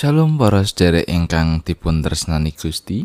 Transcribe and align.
Shalom 0.00 0.40
para 0.40 0.64
sedherek 0.64 1.04
ingkang 1.12 1.60
dipun 1.60 2.00
tresnani 2.00 2.56
Gusti. 2.56 3.04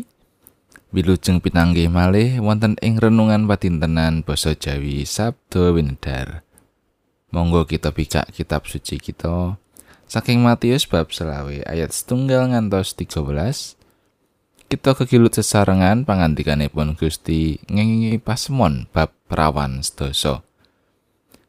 Wilujeng 0.96 1.44
pinanggih 1.44 1.92
malih 1.92 2.40
wonten 2.40 2.72
ing 2.80 2.96
renungan 2.96 3.44
patintenan 3.44 4.24
basa 4.24 4.56
Jawi 4.56 5.04
Sabda 5.04 5.76
Winedar. 5.76 6.40
Monggo 7.36 7.68
kita 7.68 7.92
bikak 7.92 8.32
kitab 8.32 8.64
suci 8.64 8.96
kita 8.96 9.60
saking 10.08 10.40
Matius 10.40 10.88
bab 10.88 11.12
selawe 11.12 11.68
ayat 11.68 11.92
setunggal 11.92 12.48
ngantos 12.56 12.96
13. 12.96 13.76
Kita 14.72 14.96
kegilut 14.96 15.36
sesarengan 15.36 16.08
pangandikanipun 16.08 16.96
Gusti 16.96 17.60
ngengingi 17.68 18.16
pasemon 18.24 18.88
bab 18.88 19.12
perawan 19.28 19.84
sedasa. 19.84 20.40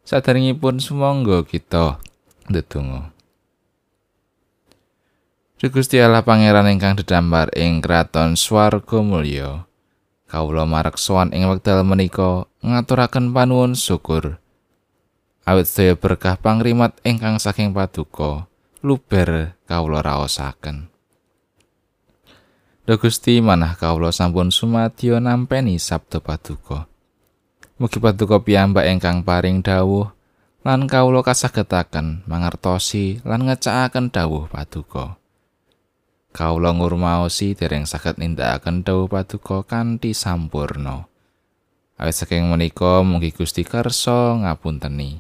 Sadaringipun 0.03 0.84
sumangga 0.84 1.48
kita 1.48 2.03
ndedonga. 2.52 3.16
Duh 5.57 5.73
Gusti 5.73 5.97
Allah 5.97 6.21
Pangeran 6.21 6.70
ingkang 6.70 7.02
dedambar 7.02 7.49
ing 7.57 7.81
kraton 7.81 8.38
swarga 8.38 9.02
mulya. 9.02 9.66
Kawula 10.30 10.70
mareksoan 10.70 11.33
ing 11.33 11.49
wekdal 11.49 11.81
menika 11.81 12.45
ngaturaken 12.61 13.33
panuwun 13.33 13.73
syukur. 13.73 14.38
Awit 15.49 15.66
saya 15.66 15.97
berkah 15.97 16.38
pangrimat 16.38 16.93
ingkang 17.02 17.41
saking 17.41 17.73
paduka 17.73 18.45
luber 18.85 19.57
kawula 19.66 20.05
raosaken. 20.05 20.93
Duh 22.85 23.02
Gusti 23.02 23.41
manah 23.41 23.73
kawula 23.81 24.13
sampun 24.13 24.53
sumadyo 24.53 25.17
nampeni 25.17 25.81
sabda 25.81 26.21
paduka. 26.21 26.85
Mugi 27.81 27.97
paduka 27.97 28.45
piyambak 28.45 28.85
ingkang 28.94 29.25
paring 29.25 29.66
dawuh 29.66 30.05
lan 30.61 30.86
kawula 30.86 31.25
kasagetaken 31.25 32.30
mangertosi 32.30 33.25
lan 33.25 33.49
ngecakaken 33.49 34.14
dawuh 34.14 34.45
paduka. 34.53 35.17
Kawula 36.38 36.69
ngurmaosi 36.77 37.57
dereng 37.57 37.89
saged 37.89 38.21
nindakaken 38.21 38.85
dawuh 38.85 39.09
paduka 39.09 39.66
kanthi 39.66 40.13
sampurna. 40.13 41.09
Awit 41.97 42.13
saking 42.13 42.45
menika 42.53 43.02
mugi 43.02 43.33
Gusti 43.33 43.66
kersa 43.66 44.38
ngapunteni. 44.45 45.17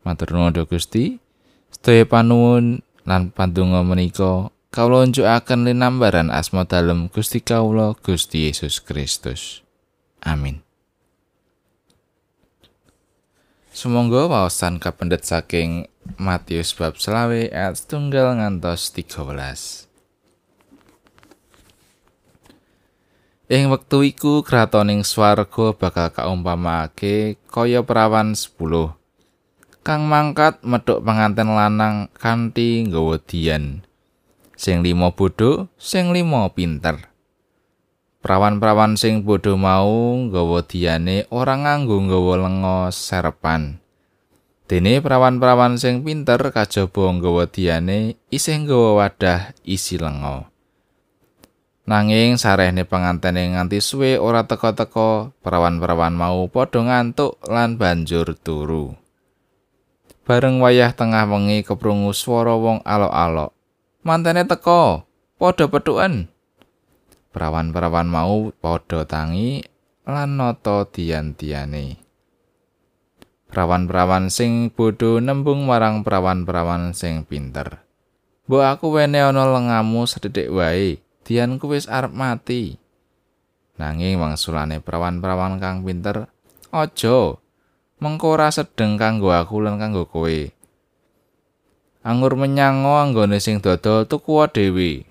Matur 0.00 0.32
nuwun 0.32 0.56
Gusti. 0.64 1.20
Sedaya 1.68 2.08
panuwun 2.08 2.80
lan 3.04 3.28
pandonga 3.36 3.84
menika 3.84 4.48
kawula 4.72 5.04
unjukaken 5.04 5.68
linambaran 5.68 6.32
asma 6.32 6.64
dalem 6.64 7.12
Gusti 7.12 7.44
kawula 7.44 7.92
Gusti 8.00 8.48
Yesus 8.48 8.80
Kristus. 8.80 9.60
Amin. 10.24 10.64
Sumangga 13.68 14.24
waosan 14.24 14.80
kapendet 14.80 15.28
saking 15.28 15.84
Matius 16.16 16.72
bab 16.72 16.96
selawe 16.96 17.52
ayat 17.52 17.76
setunggal 17.76 18.40
ngantos 18.40 18.88
13. 18.96 19.87
Ing 23.48 23.72
wektu 23.72 24.04
iku 24.04 24.44
kratoning 24.44 25.08
swarga 25.08 25.72
bakal 25.72 26.12
kaumpamake 26.12 27.40
kaya 27.48 27.80
perawan 27.80 28.36
10 28.36 28.92
kang 29.80 30.04
mangkat 30.04 30.60
medhok 30.60 31.00
panganten 31.00 31.56
lanang 31.56 32.12
kanthi 32.12 32.84
nggawa 32.84 33.16
dian. 33.24 33.80
Sing 34.52 34.84
limo 34.84 35.16
bodho, 35.16 35.72
sing 35.80 36.12
limo 36.12 36.44
pinter. 36.52 37.08
Perawan-perawan 38.20 39.00
sing 39.00 39.24
bodho 39.24 39.56
mau 39.56 40.12
nggawa 40.28 40.68
diane 40.68 41.24
ora 41.32 41.56
nganggo 41.56 42.04
nggawa 42.04 42.34
lenga 42.44 42.92
serepan. 42.92 43.80
Dene 44.68 45.00
perawan-perawan 45.00 45.80
sing 45.80 46.04
pinter 46.04 46.52
kajaba 46.52 47.16
nggawa 47.16 47.48
diane 47.48 48.20
isih 48.28 48.60
nggawa 48.60 49.00
wadah 49.00 49.56
isi 49.64 49.96
lenga. 49.96 50.52
Nanging 51.88 52.36
sarehne 52.36 52.84
pengantene 52.84 53.56
nganti 53.56 53.80
suwe 53.80 54.20
ora 54.20 54.44
teka-teka, 54.44 55.32
perawan-perawan 55.40 56.12
mau 56.12 56.44
padha 56.52 56.84
ngantuk 56.84 57.40
lan 57.48 57.80
banjur 57.80 58.36
turu. 58.36 58.92
Bareng 60.28 60.60
wayah 60.60 60.92
tengah 60.92 61.24
wengi 61.24 61.64
keprungu 61.64 62.12
swara 62.12 62.52
wong 62.60 62.84
alok-alok. 62.84 63.56
Mantene 64.04 64.44
teka, 64.44 65.08
padha 65.40 65.64
petuken. 65.64 66.28
Perawan-perawan 67.32 68.04
mau 68.04 68.52
padha 68.52 69.08
tangi 69.08 69.64
lan 70.04 70.36
nata 70.36 70.84
dian-diane. 70.92 71.96
Perawan-perawan 73.48 74.28
sing 74.28 74.68
bodho 74.68 75.24
nembung 75.24 75.64
marang 75.64 76.04
perawan-perawan 76.04 76.92
sing 76.92 77.24
pinter. 77.24 77.80
Mbok 78.44 78.76
aku 78.76 78.92
wene 78.92 79.24
ana 79.24 79.48
lengamu 79.48 80.04
sedhek 80.04 80.52
wae. 80.52 81.07
Dianku 81.28 81.68
wis 81.68 81.84
arep 81.92 82.16
mati. 82.16 82.80
Nanging 83.76 84.16
wangsulane 84.16 84.80
prawan-prawan 84.80 85.60
kang 85.60 85.84
pinter, 85.84 86.32
aja 86.72 87.36
mengko 88.00 88.40
ora 88.40 88.48
sedeng 88.48 88.96
kanggo 88.96 89.28
aku 89.28 89.60
lan 89.60 89.76
kanggo 89.76 90.08
kowe. 90.08 90.40
Anggur 92.00 92.32
menyango 92.40 92.96
anggone 92.96 93.36
sing 93.44 93.60
dodol 93.60 94.08
tuku 94.08 94.40
dhewe. 94.48 95.04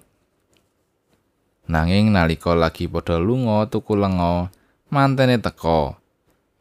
Nanging 1.69 2.09
nalika 2.09 2.57
lagi 2.57 2.89
padha 2.89 3.21
lunga 3.21 3.69
tuku 3.69 3.93
lenga, 3.93 4.49
mantene 4.89 5.37
teka. 5.37 5.99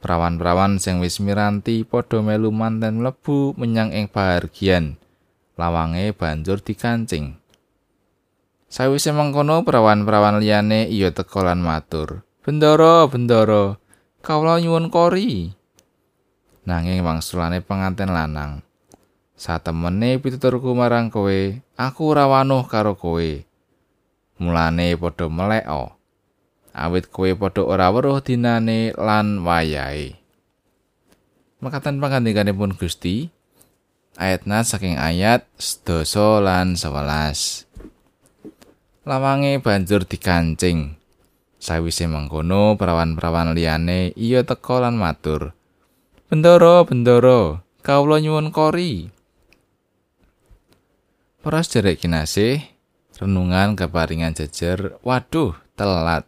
Prawan-prawan 0.04 0.76
sing 0.76 1.00
wis 1.00 1.16
miranti 1.24 1.86
padha 1.86 2.20
melu 2.20 2.52
manten 2.52 3.00
mlebu 3.00 3.56
menyang 3.56 3.96
ing 3.96 4.12
pahargian. 4.12 5.00
Lawange 5.56 6.12
banjur 6.12 6.60
dikancing. 6.60 7.40
Sawise 8.76 9.08
mengkono 9.08 9.64
perawan-perawan 9.64 10.36
liyane 10.36 10.84
iya 10.92 11.08
teka 11.08 11.40
lan 11.40 11.64
matur. 11.64 12.28
Bendoro, 12.44 13.08
bendoro, 13.08 13.80
kawula 14.20 14.60
nyuwun 14.60 14.92
kori. 14.92 15.48
Nanging 16.68 17.00
wangsulane 17.00 17.64
penganten 17.64 18.12
lanang. 18.12 18.60
Satemene 19.32 20.20
pituturku 20.20 20.76
marang 20.76 21.08
kowe, 21.08 21.56
aku 21.80 22.00
ora 22.04 22.28
wanuh 22.28 22.68
karo 22.68 23.00
kowe. 23.00 23.40
Mulane 24.44 24.92
padha 25.00 25.24
meleko. 25.32 25.96
Awit 26.76 27.08
kowe 27.08 27.32
padha 27.32 27.64
ora 27.64 27.88
weruh 27.88 28.20
dinane 28.20 28.92
lan 28.92 29.40
wayahe. 29.40 30.20
Makatan 31.64 31.96
pangandikanipun 31.96 32.76
Gusti 32.76 33.32
ayatna 34.20 34.60
saking 34.68 35.00
ayat 35.00 35.48
12 35.56 36.44
lan 36.44 36.76
11. 36.76 37.65
Lawange 39.06 39.62
banjur 39.62 40.02
dikancing. 40.02 40.98
Sawise 41.56 42.10
mengkono, 42.10 42.74
perawan-perawan 42.76 43.54
liyane 43.54 44.12
iya 44.18 44.42
teka 44.42 44.82
lan 44.82 44.98
matur. 44.98 45.54
Bendoro, 46.26 46.82
bendoro, 46.84 47.62
kawula 47.86 48.18
nyuwun 48.18 48.50
kori. 48.50 49.08
Para 51.40 51.62
sedherek 51.62 52.02
kinasih, 52.02 52.58
renungan 53.22 53.78
keparingan 53.78 54.34
jejer, 54.34 54.98
waduh, 55.06 55.54
telat. 55.78 56.26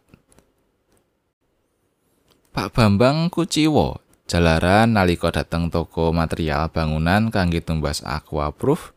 Pak 2.55 2.71
Bambang 2.71 3.27
kuciwa, 3.27 3.99
jalaran 4.25 4.95
nalika 4.95 5.29
dateng 5.35 5.67
toko 5.67 6.15
material 6.15 6.71
bangunan 6.71 7.27
kangge 7.27 7.59
tumbas 7.59 7.99
aquaproof, 8.07 8.95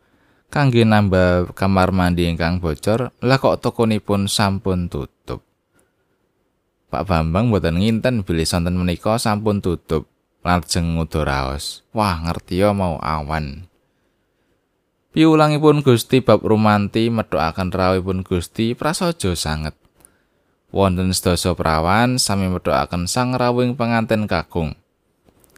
kangge 0.53 0.85
nambah 0.85 1.57
kamar 1.57 1.97
mandi 1.97 2.29
ingkang 2.29 2.61
bocor, 2.61 3.09
lah 3.25 3.41
kok 3.41 3.65
tokonipun 3.65 4.29
sampun 4.29 4.93
tutup. 4.93 5.41
Pak 6.93 7.09
Bambang 7.09 7.49
mboten 7.49 7.81
nginten 7.81 8.21
bilih 8.21 8.45
sonten 8.45 8.77
menika 8.77 9.17
sampun 9.17 9.65
tutup. 9.65 10.13
Lajeng 10.45 10.99
ngudaraos. 10.99 11.87
Wah, 11.97 12.19
ngerti 12.21 12.61
ya 12.61 12.75
mau 12.75 12.99
awan. 12.99 13.65
Piulangipun 15.15 15.87
Gusti 15.87 16.19
bab 16.19 16.43
rumanti 16.43 17.09
medhokaken 17.09 17.71
rawuhipun 17.71 18.27
Gusti 18.27 18.75
prasaja 18.75 19.33
sanget. 19.39 19.79
Wonten 20.75 21.15
sedasa 21.15 21.55
prawan 21.55 22.19
sami 22.19 22.51
medhokaken 22.51 23.07
sang 23.09 23.39
rawuhing 23.39 23.79
penganten 23.79 24.27
kakung. 24.27 24.77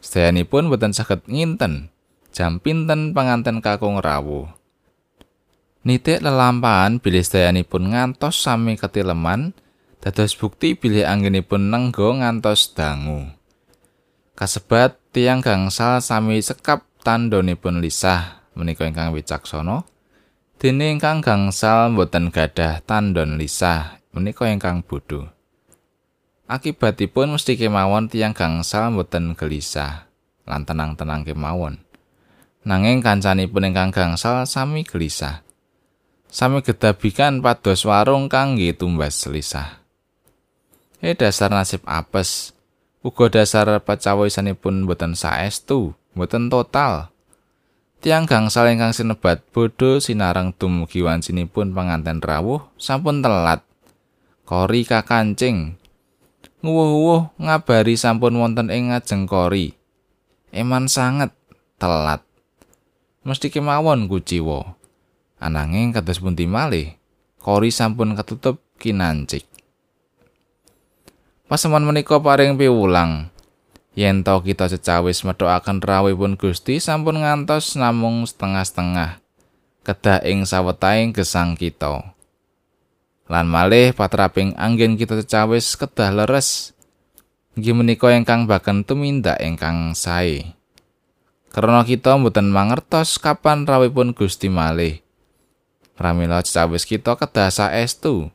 Sedayanipun 0.05 0.69
boten 0.69 0.93
saged 0.93 1.25
nginten 1.25 1.89
jam 2.35 2.61
pinten 2.61 3.15
penganten 3.15 3.63
kakung 3.63 3.97
rawuh. 4.03 4.51
Nitik 5.85 6.25
lelampahan 6.25 6.97
bilih 6.97 7.21
sedayanipun 7.21 7.93
ngantos 7.93 8.41
sami 8.41 8.73
ketileman, 8.73 9.53
dados 10.01 10.33
bukti 10.33 10.73
bilih 10.73 11.05
anggenipun 11.05 11.69
nenggo 11.69 12.09
ngantos 12.09 12.73
dangu. 12.73 13.29
Kasebat 14.33 14.97
tiang 15.13 15.45
gangsal 15.45 16.01
sami 16.01 16.41
sekap 16.41 16.89
tandonipun 17.05 17.85
lisah 17.85 18.41
menika 18.57 18.89
ingkang 18.89 19.13
wicaksana. 19.13 19.85
Dene 20.57 20.89
ingkang 20.89 21.21
gangsal 21.21 21.93
boten 21.93 22.33
gadah 22.33 22.81
tandon 22.81 23.37
lisah 23.37 24.01
menika 24.09 24.49
ingkang 24.49 24.81
bodho. 24.81 25.29
Akibatipun 26.49 27.37
mesti 27.37 27.61
kemawon 27.61 28.09
tiang 28.09 28.33
gangsal 28.33 28.89
boten 28.89 29.37
gelisah 29.37 30.09
lan 30.49 30.65
tenang-tenang 30.65 31.21
kemawon. 31.21 31.77
Nanging 32.65 33.05
kancanipun 33.05 33.69
ingkang 33.69 33.93
gangsal 33.93 34.49
sami 34.49 34.81
gelisah. 34.81 35.44
Sami 36.35 36.59
gedabikan 36.59 37.39
pados 37.39 37.87
warung 37.87 38.27
kangge 38.27 38.75
tumbas 38.75 39.15
selisah. 39.15 39.79
Eh 40.99 41.15
dasar 41.15 41.47
nasib 41.47 41.79
apes. 41.87 42.51
Uga 42.99 43.31
dasar 43.31 43.71
pacawisanipun 43.79 44.83
boten 44.83 45.15
saestu, 45.15 45.95
boten 46.11 46.51
total. 46.51 47.07
Tiang 48.03 48.27
gangsal 48.27 48.67
ingkang 48.67 48.91
sinebat 48.91 49.47
bodho 49.55 50.03
sinareng 50.03 50.51
dumugi 50.51 50.99
wancinipun 50.99 51.71
panganten 51.71 52.19
rawuh 52.19 52.67
sampun 52.75 53.23
telat. 53.23 53.63
Kori 54.43 54.83
kakancing. 54.83 55.79
Nguwuh-uwuh 56.59 57.31
ngabari 57.39 57.95
sampun 57.95 58.35
wonten 58.35 58.67
ing 58.67 58.91
ngajeng 58.91 59.23
kori. 59.23 59.71
Eman 60.51 60.91
sanget 60.91 61.31
telat. 61.79 62.27
Mesti 63.23 63.47
kemawon 63.47 64.11
kuciwa. 64.11 64.84
Ananging 65.39 65.91
kados 65.91 66.23
pundi 66.23 66.47
malih, 66.47 66.95
kori 67.37 67.69
sampun 67.69 68.15
ketutup 68.15 68.63
kinancik. 68.79 69.43
Pasemon 71.45 71.85
menika 71.85 72.17
paring 72.17 72.57
piwulang. 72.57 73.29
Yen 73.95 74.25
to 74.25 74.35
kita 74.41 74.67
cecawis 74.67 75.23
methokaken 75.23 75.79
rawuhipun 75.79 76.35
Gusti 76.35 76.83
sampun 76.83 77.23
ngantos 77.23 77.79
namung 77.79 78.27
setengah-setengah 78.27 79.23
kedah 79.85 80.25
ing 80.25 80.43
sawetahing 80.49 81.13
gesang 81.13 81.53
kita. 81.53 82.17
Lan 83.29 83.45
malih 83.45 83.93
patraping 83.93 84.57
anggen 84.57 84.97
kita 84.97 85.21
cecawis 85.21 85.77
kedah 85.77 86.09
leres. 86.09 86.73
Nggih 87.53 87.77
menika 87.77 88.09
ingkang 88.11 88.49
baken 88.49 88.81
tumindak 88.81 89.37
ingkang 89.39 89.93
sae. 89.93 90.57
Karena 91.53 91.85
kita 91.85 92.17
mboten 92.17 92.49
mangertos 92.49 93.21
kapan 93.21 93.63
rawuhipun 93.63 94.11
Gusti 94.17 94.49
malih. 94.49 95.04
Pramila 95.95 96.43
cawis 96.43 96.83
kita 96.83 97.15
kedah 97.15 97.47
saestu. 97.47 98.27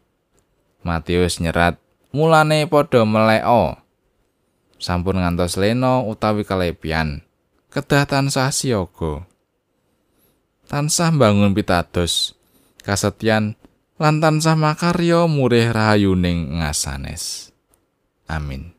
Matius 0.80 1.44
nyerat, 1.44 1.76
mulane 2.10 2.64
padha 2.64 3.04
meleo. 3.04 3.76
Sampun 4.80 5.20
ngantos 5.20 5.60
leno 5.60 6.08
utawi 6.08 6.48
kalepian. 6.48 7.20
Kedah 7.68 8.08
tansah 8.08 8.48
siaga. 8.48 9.28
Tansah 10.64 11.12
bangun 11.12 11.52
pitados. 11.52 12.32
Kasetyan 12.80 13.60
lan 14.00 14.24
tansah 14.24 14.56
makarya 14.56 15.28
murih 15.28 15.68
rahayuning 15.68 16.64
ngasanes. 16.64 17.52
Amin. 18.24 18.72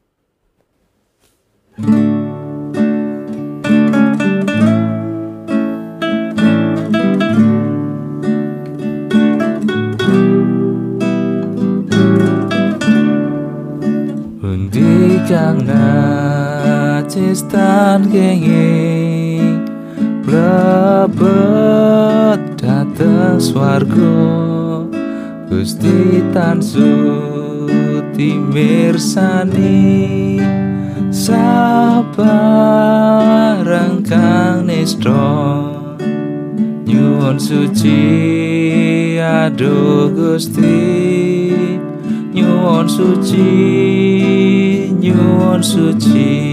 Kang 15.51 15.67
nacistan 17.03 18.07
kenging. 18.07 19.67
Blebet 20.23 21.19
dateng 22.55 23.35
swarga 23.35 24.31
Gusti 25.51 26.23
tansu 26.31 26.87
timirsani 28.15 30.39
sabarang 31.11 32.15
kang 34.07 34.71
nistro. 34.71 35.67
Nyuwun 36.87 37.35
suci 37.35 37.99
aduh 39.19 40.15
Gusti. 40.15 40.79
Nyuwun 42.31 42.87
suci 42.87 43.51
nyuwun 45.01 45.61
suci 45.63 46.50